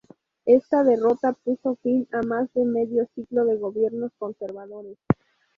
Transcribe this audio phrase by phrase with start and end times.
[0.47, 4.97] Esta derrota puso fin a más de medio siglo de gobiernos conservadores.